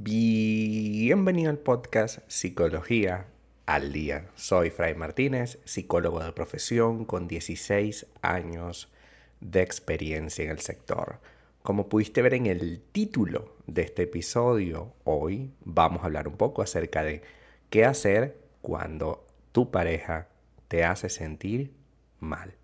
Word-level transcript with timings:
Bienvenido 0.00 1.50
al 1.50 1.58
podcast 1.58 2.20
Psicología 2.28 3.26
al 3.66 3.92
Día. 3.92 4.28
Soy 4.36 4.70
Fray 4.70 4.94
Martínez, 4.94 5.58
psicólogo 5.64 6.22
de 6.22 6.30
profesión 6.30 7.04
con 7.04 7.26
16 7.26 8.06
años 8.22 8.92
de 9.40 9.60
experiencia 9.60 10.44
en 10.44 10.52
el 10.52 10.60
sector. 10.60 11.18
Como 11.64 11.88
pudiste 11.88 12.22
ver 12.22 12.34
en 12.34 12.46
el 12.46 12.80
título 12.92 13.56
de 13.66 13.82
este 13.82 14.04
episodio, 14.04 14.92
hoy 15.02 15.50
vamos 15.64 16.02
a 16.02 16.06
hablar 16.06 16.28
un 16.28 16.36
poco 16.36 16.62
acerca 16.62 17.02
de 17.02 17.22
qué 17.68 17.84
hacer 17.84 18.38
cuando 18.62 19.26
tu 19.50 19.72
pareja 19.72 20.28
te 20.68 20.84
hace 20.84 21.08
sentir 21.08 21.72
mal. 22.20 22.54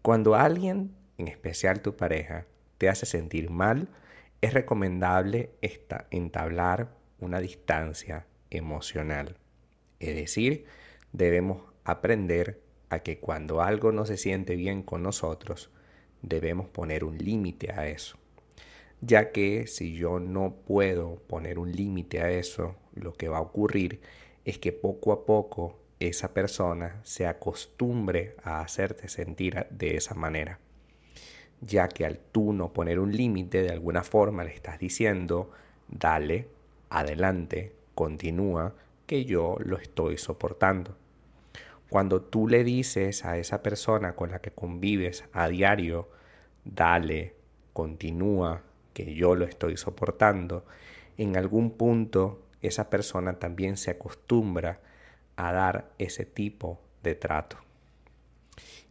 Cuando 0.00 0.36
alguien, 0.36 0.94
en 1.18 1.28
especial 1.28 1.82
tu 1.82 1.94
pareja, 1.94 2.46
te 2.78 2.88
hace 2.88 3.04
sentir 3.04 3.50
mal, 3.50 3.88
es 4.44 4.52
recomendable 4.52 5.52
entablar 6.10 6.94
una 7.18 7.40
distancia 7.40 8.26
emocional. 8.50 9.38
Es 10.00 10.14
decir, 10.16 10.66
debemos 11.12 11.62
aprender 11.82 12.60
a 12.90 12.98
que 12.98 13.20
cuando 13.20 13.62
algo 13.62 13.90
no 13.90 14.04
se 14.04 14.18
siente 14.18 14.54
bien 14.54 14.82
con 14.82 15.02
nosotros, 15.02 15.70
debemos 16.20 16.68
poner 16.68 17.04
un 17.04 17.16
límite 17.16 17.72
a 17.72 17.88
eso. 17.88 18.18
Ya 19.00 19.32
que 19.32 19.66
si 19.66 19.94
yo 19.94 20.20
no 20.20 20.56
puedo 20.66 21.16
poner 21.26 21.58
un 21.58 21.72
límite 21.72 22.20
a 22.20 22.30
eso, 22.30 22.76
lo 22.94 23.14
que 23.14 23.28
va 23.28 23.38
a 23.38 23.42
ocurrir 23.42 24.02
es 24.44 24.58
que 24.58 24.72
poco 24.72 25.12
a 25.12 25.24
poco 25.24 25.80
esa 26.00 26.34
persona 26.34 27.00
se 27.02 27.26
acostumbre 27.26 28.36
a 28.42 28.60
hacerte 28.60 29.08
sentir 29.08 29.66
de 29.70 29.96
esa 29.96 30.14
manera 30.14 30.60
ya 31.66 31.88
que 31.88 32.04
al 32.04 32.18
tú 32.18 32.52
no 32.52 32.72
poner 32.72 32.98
un 32.98 33.12
límite, 33.12 33.62
de 33.62 33.70
alguna 33.70 34.02
forma 34.02 34.44
le 34.44 34.54
estás 34.54 34.78
diciendo, 34.78 35.50
dale, 35.88 36.48
adelante, 36.90 37.72
continúa, 37.94 38.74
que 39.06 39.24
yo 39.24 39.56
lo 39.60 39.76
estoy 39.76 40.18
soportando. 40.18 40.96
Cuando 41.88 42.22
tú 42.22 42.48
le 42.48 42.64
dices 42.64 43.24
a 43.24 43.38
esa 43.38 43.62
persona 43.62 44.14
con 44.14 44.30
la 44.30 44.40
que 44.40 44.50
convives 44.50 45.24
a 45.32 45.48
diario, 45.48 46.08
dale, 46.64 47.34
continúa, 47.72 48.62
que 48.92 49.14
yo 49.14 49.34
lo 49.34 49.44
estoy 49.44 49.76
soportando, 49.76 50.64
en 51.18 51.36
algún 51.36 51.70
punto 51.72 52.42
esa 52.62 52.90
persona 52.90 53.38
también 53.38 53.76
se 53.76 53.90
acostumbra 53.90 54.80
a 55.36 55.52
dar 55.52 55.90
ese 55.98 56.24
tipo 56.24 56.80
de 57.02 57.14
trato. 57.14 57.58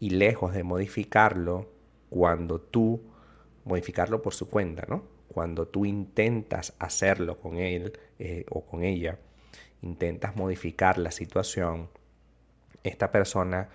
Y 0.00 0.10
lejos 0.10 0.54
de 0.54 0.62
modificarlo, 0.62 1.68
cuando 2.10 2.60
tú, 2.60 3.00
modificarlo 3.64 4.22
por 4.22 4.34
su 4.34 4.48
cuenta, 4.48 4.84
¿no? 4.88 5.04
Cuando 5.32 5.68
tú 5.68 5.84
intentas 5.84 6.74
hacerlo 6.78 7.38
con 7.38 7.58
él 7.58 7.98
eh, 8.18 8.44
o 8.50 8.64
con 8.64 8.82
ella, 8.82 9.18
intentas 9.82 10.36
modificar 10.36 10.98
la 10.98 11.10
situación, 11.10 11.88
esta 12.82 13.12
persona 13.12 13.68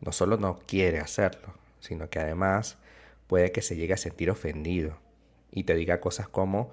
no 0.00 0.12
solo 0.12 0.36
no 0.36 0.58
quiere 0.66 0.98
hacerlo, 0.98 1.54
sino 1.80 2.08
que 2.08 2.18
además 2.18 2.78
puede 3.26 3.52
que 3.52 3.62
se 3.62 3.76
llegue 3.76 3.94
a 3.94 3.98
sentir 3.98 4.30
ofendido 4.30 4.96
y 5.50 5.64
te 5.64 5.74
diga 5.74 6.00
cosas 6.00 6.28
como, 6.28 6.70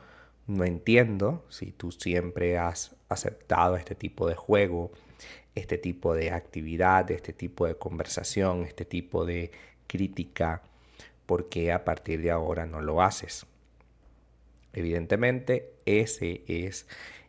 no 0.48 0.64
entiendo 0.64 1.46
si 1.50 1.72
tú 1.72 1.92
siempre 1.92 2.58
has 2.58 2.96
aceptado 3.10 3.76
este 3.76 3.96
tipo 3.96 4.28
de 4.28 4.36
juego, 4.36 4.92
este 5.56 5.78
tipo 5.78 6.14
de 6.14 6.32
actividad, 6.32 7.10
este 7.12 7.34
tipo 7.34 7.66
de 7.66 7.76
conversación, 7.76 8.64
este 8.64 8.86
tipo 8.86 9.26
de 9.26 9.52
crítica 9.88 10.62
¿por 11.26 11.50
qué 11.50 11.72
a 11.72 11.86
partir 11.86 12.22
de 12.22 12.32
ahora 12.32 12.66
no 12.66 12.82
lo 12.82 13.02
haces? 13.02 13.46
Evidentemente, 14.74 15.74
ese 15.86 16.44
es 16.48 16.88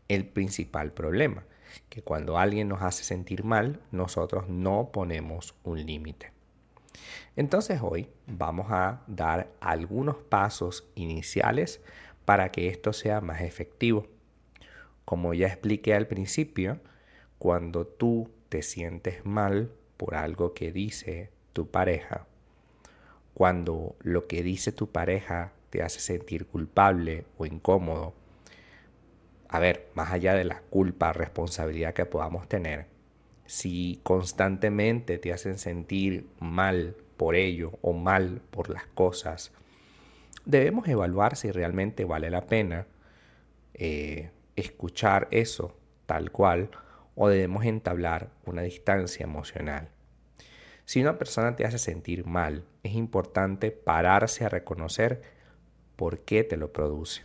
el 0.08 0.26
principal 0.26 0.92
problema, 0.92 1.44
que 1.88 2.02
cuando 2.02 2.38
alguien 2.38 2.68
nos 2.68 2.82
hace 2.82 3.04
sentir 3.04 3.44
mal, 3.44 3.80
nosotros 3.92 4.48
no 4.48 4.90
ponemos 4.92 5.54
un 5.62 5.84
límite. 5.84 6.32
Entonces 7.36 7.80
hoy 7.82 8.08
vamos 8.26 8.66
a 8.70 9.02
dar 9.06 9.50
algunos 9.60 10.16
pasos 10.16 10.88
iniciales 10.94 11.80
para 12.24 12.50
que 12.50 12.68
esto 12.68 12.92
sea 12.92 13.20
más 13.20 13.42
efectivo. 13.42 14.06
Como 15.04 15.34
ya 15.34 15.46
expliqué 15.46 15.94
al 15.94 16.08
principio, 16.08 16.80
cuando 17.38 17.86
tú 17.86 18.30
te 18.48 18.62
sientes 18.62 19.24
mal 19.24 19.70
por 19.96 20.14
algo 20.14 20.54
que 20.54 20.72
dice 20.72 21.30
tu 21.52 21.70
pareja 21.70 22.26
cuando 23.36 23.96
lo 24.00 24.26
que 24.26 24.42
dice 24.42 24.72
tu 24.72 24.90
pareja 24.90 25.52
te 25.68 25.82
hace 25.82 26.00
sentir 26.00 26.46
culpable 26.46 27.26
o 27.36 27.44
incómodo, 27.44 28.14
a 29.46 29.58
ver, 29.58 29.90
más 29.92 30.10
allá 30.10 30.32
de 30.32 30.44
la 30.44 30.62
culpa, 30.70 31.12
responsabilidad 31.12 31.92
que 31.92 32.06
podamos 32.06 32.48
tener, 32.48 32.86
si 33.44 34.00
constantemente 34.02 35.18
te 35.18 35.34
hacen 35.34 35.58
sentir 35.58 36.30
mal 36.40 36.96
por 37.18 37.34
ello 37.34 37.72
o 37.82 37.92
mal 37.92 38.40
por 38.50 38.70
las 38.70 38.86
cosas, 38.86 39.52
debemos 40.46 40.88
evaluar 40.88 41.36
si 41.36 41.50
realmente 41.50 42.06
vale 42.06 42.30
la 42.30 42.46
pena 42.46 42.86
eh, 43.74 44.30
escuchar 44.56 45.28
eso 45.30 45.76
tal 46.06 46.30
cual 46.30 46.70
o 47.14 47.28
debemos 47.28 47.66
entablar 47.66 48.30
una 48.46 48.62
distancia 48.62 49.24
emocional. 49.24 49.90
Si 50.86 51.00
una 51.00 51.18
persona 51.18 51.56
te 51.56 51.64
hace 51.64 51.78
sentir 51.78 52.26
mal, 52.26 52.64
es 52.84 52.94
importante 52.94 53.72
pararse 53.72 54.44
a 54.44 54.48
reconocer 54.48 55.20
por 55.96 56.20
qué 56.20 56.44
te 56.44 56.56
lo 56.56 56.72
produce. 56.72 57.22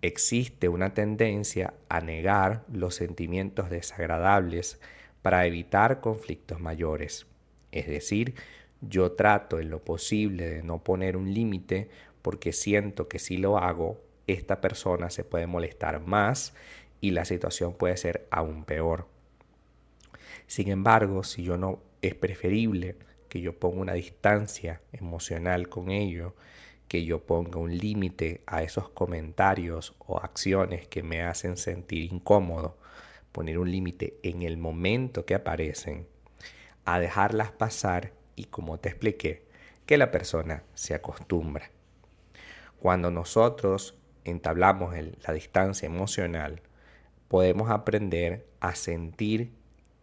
Existe 0.00 0.68
una 0.68 0.94
tendencia 0.94 1.74
a 1.88 2.00
negar 2.00 2.64
los 2.72 2.94
sentimientos 2.94 3.68
desagradables 3.68 4.80
para 5.22 5.44
evitar 5.44 6.00
conflictos 6.00 6.60
mayores. 6.60 7.26
Es 7.72 7.88
decir, 7.88 8.36
yo 8.80 9.12
trato 9.12 9.58
en 9.58 9.68
lo 9.68 9.84
posible 9.84 10.48
de 10.48 10.62
no 10.62 10.84
poner 10.84 11.16
un 11.16 11.34
límite 11.34 11.90
porque 12.22 12.52
siento 12.52 13.08
que 13.08 13.18
si 13.18 13.38
lo 13.38 13.58
hago, 13.58 14.00
esta 14.28 14.60
persona 14.60 15.10
se 15.10 15.24
puede 15.24 15.48
molestar 15.48 15.98
más 15.98 16.54
y 17.00 17.10
la 17.10 17.24
situación 17.24 17.74
puede 17.74 17.96
ser 17.96 18.28
aún 18.30 18.64
peor. 18.64 19.08
Sin 20.46 20.68
embargo, 20.68 21.24
si 21.24 21.42
yo 21.42 21.58
no 21.58 21.87
es 22.02 22.14
preferible 22.14 22.96
que 23.28 23.40
yo 23.40 23.58
ponga 23.58 23.80
una 23.80 23.92
distancia 23.94 24.80
emocional 24.92 25.68
con 25.68 25.90
ello, 25.90 26.34
que 26.88 27.04
yo 27.04 27.24
ponga 27.26 27.58
un 27.58 27.76
límite 27.76 28.42
a 28.46 28.62
esos 28.62 28.88
comentarios 28.88 29.94
o 29.98 30.18
acciones 30.18 30.88
que 30.88 31.02
me 31.02 31.22
hacen 31.22 31.56
sentir 31.56 32.10
incómodo, 32.10 32.78
poner 33.32 33.58
un 33.58 33.70
límite 33.70 34.18
en 34.22 34.42
el 34.42 34.56
momento 34.56 35.26
que 35.26 35.34
aparecen, 35.34 36.06
a 36.84 36.98
dejarlas 36.98 37.52
pasar 37.52 38.12
y 38.34 38.44
como 38.44 38.78
te 38.78 38.88
expliqué, 38.88 39.46
que 39.84 39.98
la 39.98 40.10
persona 40.10 40.64
se 40.74 40.94
acostumbra. 40.94 41.70
Cuando 42.80 43.10
nosotros 43.10 43.98
entablamos 44.24 44.94
la 45.26 45.32
distancia 45.32 45.86
emocional, 45.86 46.62
podemos 47.28 47.70
aprender 47.70 48.46
a 48.60 48.74
sentir 48.74 49.52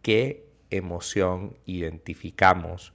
qué 0.02 0.45
emoción 0.70 1.56
identificamos 1.64 2.92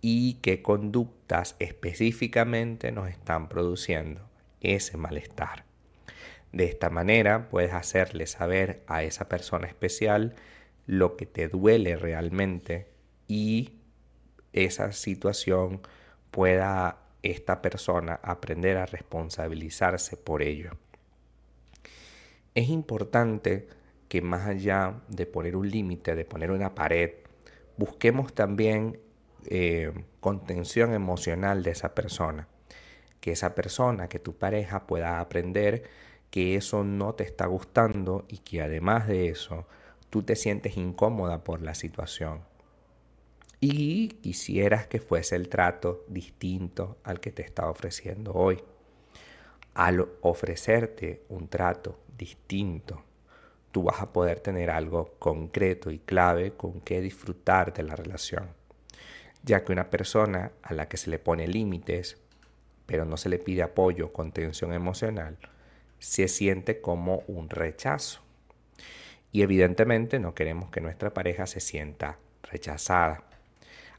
y 0.00 0.34
qué 0.34 0.62
conductas 0.62 1.56
específicamente 1.58 2.92
nos 2.92 3.08
están 3.08 3.48
produciendo 3.48 4.28
ese 4.60 4.96
malestar. 4.96 5.64
De 6.52 6.64
esta 6.64 6.90
manera 6.90 7.48
puedes 7.48 7.72
hacerle 7.72 8.26
saber 8.26 8.82
a 8.86 9.02
esa 9.02 9.28
persona 9.28 9.66
especial 9.66 10.34
lo 10.86 11.16
que 11.16 11.26
te 11.26 11.48
duele 11.48 11.96
realmente 11.96 12.88
y 13.26 13.72
esa 14.52 14.92
situación 14.92 15.82
pueda 16.30 16.98
esta 17.22 17.60
persona 17.60 18.20
aprender 18.22 18.76
a 18.76 18.86
responsabilizarse 18.86 20.16
por 20.16 20.42
ello. 20.42 20.72
Es 22.54 22.68
importante 22.68 23.68
que 24.08 24.22
más 24.22 24.46
allá 24.46 25.00
de 25.08 25.26
poner 25.26 25.54
un 25.56 25.70
límite, 25.70 26.14
de 26.14 26.24
poner 26.24 26.50
una 26.50 26.74
pared, 26.74 27.12
busquemos 27.76 28.32
también 28.32 28.98
eh, 29.46 29.92
contención 30.20 30.94
emocional 30.94 31.62
de 31.62 31.70
esa 31.70 31.94
persona. 31.94 32.48
Que 33.20 33.32
esa 33.32 33.54
persona, 33.54 34.08
que 34.08 34.18
tu 34.18 34.36
pareja 34.36 34.86
pueda 34.86 35.20
aprender 35.20 35.84
que 36.30 36.56
eso 36.56 36.84
no 36.84 37.14
te 37.14 37.24
está 37.24 37.46
gustando 37.46 38.24
y 38.28 38.38
que 38.38 38.62
además 38.62 39.06
de 39.08 39.28
eso 39.28 39.66
tú 40.10 40.22
te 40.22 40.36
sientes 40.36 40.76
incómoda 40.76 41.44
por 41.44 41.62
la 41.62 41.74
situación. 41.74 42.42
Y 43.60 44.08
quisieras 44.08 44.86
que 44.86 45.00
fuese 45.00 45.36
el 45.36 45.48
trato 45.48 46.04
distinto 46.08 46.98
al 47.02 47.20
que 47.20 47.32
te 47.32 47.42
está 47.42 47.68
ofreciendo 47.68 48.32
hoy. 48.32 48.62
Al 49.74 50.08
ofrecerte 50.22 51.22
un 51.28 51.48
trato 51.48 51.98
distinto 52.16 53.02
tú 53.72 53.84
vas 53.84 54.00
a 54.00 54.12
poder 54.12 54.40
tener 54.40 54.70
algo 54.70 55.14
concreto 55.18 55.90
y 55.90 55.98
clave 55.98 56.52
con 56.52 56.80
que 56.80 57.00
disfrutar 57.00 57.72
de 57.72 57.82
la 57.82 57.96
relación. 57.96 58.48
Ya 59.42 59.64
que 59.64 59.72
una 59.72 59.90
persona 59.90 60.52
a 60.62 60.74
la 60.74 60.88
que 60.88 60.96
se 60.96 61.10
le 61.10 61.18
pone 61.18 61.46
límites, 61.46 62.18
pero 62.86 63.04
no 63.04 63.16
se 63.16 63.28
le 63.28 63.38
pide 63.38 63.62
apoyo, 63.62 64.12
contención 64.12 64.72
emocional, 64.72 65.38
se 65.98 66.28
siente 66.28 66.80
como 66.80 67.22
un 67.26 67.50
rechazo. 67.50 68.20
Y 69.30 69.42
evidentemente 69.42 70.18
no 70.18 70.34
queremos 70.34 70.70
que 70.70 70.80
nuestra 70.80 71.12
pareja 71.12 71.46
se 71.46 71.60
sienta 71.60 72.18
rechazada. 72.42 73.24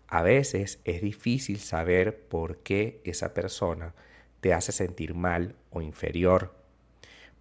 A 0.08 0.24
veces 0.24 0.80
es 0.86 1.02
difícil 1.02 1.60
saber 1.60 2.20
por 2.28 2.58
qué 2.58 3.00
esa 3.04 3.34
persona 3.34 3.94
te 4.42 4.54
hace 4.54 4.72
sentir 4.72 5.14
mal 5.14 5.56
o 5.70 5.82
inferior. 5.82 6.56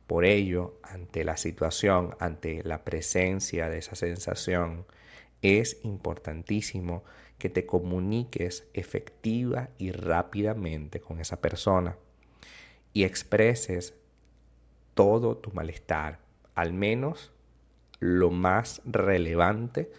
Por 0.09 0.25
ello, 0.25 0.81
ante 0.83 1.23
la 1.23 1.37
situación, 1.37 2.17
ante 2.19 2.65
la 2.65 2.83
presencia 2.83 3.69
de 3.69 3.77
esa 3.77 3.95
sensación, 3.95 4.87
es 5.43 5.81
importantísimo 5.85 7.05
que 7.37 7.51
te 7.51 7.67
comuniques 7.67 8.67
efectiva 8.73 9.69
y 9.77 9.93
rápidamente 9.93 10.99
con 10.99 11.21
esa 11.21 11.43
persona 11.43 11.99
y 12.95 13.05
expreses 13.05 13.95
todo 14.95 15.37
tu 15.37 15.53
malestar, 15.53 16.21
al 16.55 16.73
menos 16.73 17.31
lo 18.01 18.31
más 18.31 18.81
relevante 18.87 19.93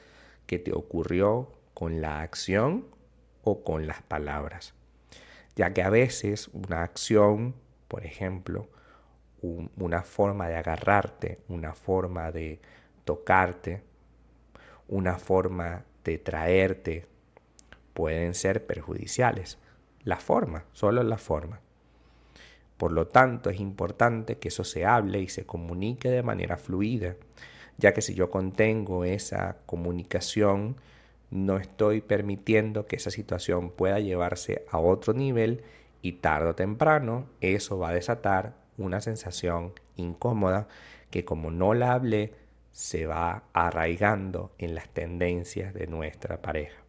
que 0.48 0.58
te 0.58 0.74
ocurrió 0.74 1.54
con 1.76 2.02
la 2.02 2.22
acción 2.22 2.88
o 3.44 3.64
con 3.64 3.86
las 3.86 4.02
palabras. 4.02 4.74
Ya 5.56 5.72
que 5.72 5.84
a 5.84 5.92
veces 5.92 6.48
una 6.48 6.82
acción, 6.82 7.54
por 7.88 8.08
ejemplo, 8.08 8.70
una 9.42 10.02
forma 10.02 10.48
de 10.48 10.56
agarrarte, 10.56 11.40
una 11.48 11.74
forma 11.74 12.32
de 12.32 12.60
tocarte, 13.06 13.82
una 14.88 15.18
forma 15.18 15.84
de 16.04 16.18
traerte, 16.18 17.06
pueden 17.94 18.34
ser 18.34 18.66
perjudiciales. 18.66 19.58
La 20.04 20.18
forma, 20.18 20.66
solo 20.74 21.04
la 21.04 21.18
forma. 21.18 21.60
Por 22.78 22.92
lo 22.94 23.08
tanto, 23.08 23.50
es 23.50 23.60
importante 23.60 24.38
que 24.38 24.48
eso 24.48 24.64
se 24.64 24.86
hable 24.86 25.20
y 25.20 25.28
se 25.28 25.46
comunique 25.46 26.10
de 26.10 26.24
manera 26.24 26.58
fluida, 26.58 27.16
ya 27.78 27.94
que 27.94 28.02
si 28.02 28.14
yo 28.14 28.30
contengo 28.30 29.04
esa 29.04 29.58
comunicación, 29.66 30.78
no 31.30 31.58
estoy 31.58 32.02
permitiendo 32.02 32.86
que 32.86 32.96
esa 32.96 33.12
situación 33.12 33.70
pueda 33.70 34.00
llevarse 34.00 34.66
a 34.72 34.80
otro 34.80 35.14
nivel 35.14 35.64
y 36.02 36.14
tarde 36.14 36.50
o 36.50 36.56
temprano 36.56 37.28
eso 37.42 37.78
va 37.78 37.90
a 37.90 37.94
desatar 37.94 38.54
una 38.80 39.02
sensación 39.02 39.74
incómoda 39.96 40.68
que 41.12 41.26
como 41.26 41.52
no 41.52 41.74
la 41.74 41.94
hablé, 41.94 42.34
se 42.72 43.06
va 43.06 43.44
arraigando 43.54 44.54
en 44.58 44.76
las 44.76 44.90
tendencias 44.90 45.74
de 45.74 45.88
nuestra 45.88 46.42
pareja. 46.42 46.82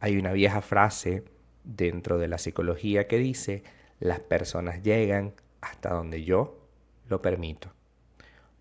Hay 0.00 0.16
una 0.16 0.32
vieja 0.32 0.60
frase 0.60 1.24
dentro 1.64 2.18
de 2.18 2.28
la 2.28 2.38
psicología 2.38 3.06
que 3.06 3.18
dice, 3.18 3.62
las 4.00 4.20
personas 4.20 4.82
llegan 4.82 5.34
hasta 5.60 5.90
donde 5.90 6.24
yo 6.24 6.58
lo 7.08 7.22
permito. 7.22 7.72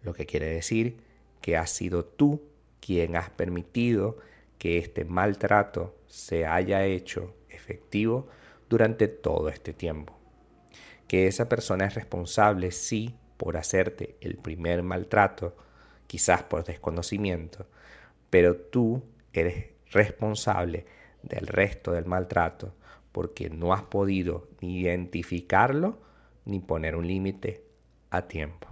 Lo 0.03 0.13
que 0.13 0.25
quiere 0.25 0.47
decir 0.47 0.97
que 1.41 1.57
has 1.57 1.71
sido 1.71 2.06
tú 2.06 2.44
quien 2.79 3.15
has 3.15 3.29
permitido 3.29 4.18
que 4.57 4.77
este 4.77 5.06
maltrato 5.06 5.95
se 6.07 6.45
haya 6.45 6.85
hecho 6.85 7.33
efectivo 7.50 8.27
durante 8.69 9.07
todo 9.07 9.50
este 9.50 9.73
tiempo. 9.73 10.20
Que 11.12 11.28
esa 11.28 11.50
persona 11.50 11.86
es 11.88 11.96
responsable, 11.96 12.72
sí, 12.72 13.13
por 13.36 13.58
hacerte 13.58 14.16
el 14.22 14.38
primer 14.38 14.81
maltrato, 14.81 15.58
quizás 16.08 16.44
por 16.44 16.63
desconocimiento, 16.63 17.68
pero 18.30 18.56
tú 18.56 19.04
eres 19.34 19.72
responsable 19.92 20.86
del 21.22 21.48
resto 21.48 21.92
del 21.92 22.06
maltrato 22.06 22.74
porque 23.12 23.50
no 23.50 23.74
has 23.74 23.84
podido 23.84 24.48
ni 24.62 24.80
identificarlo 24.80 26.00
ni 26.46 26.62
poner 26.62 26.96
un 26.96 27.06
límite 27.06 27.66
a 28.10 28.30
tiempo. 28.30 28.69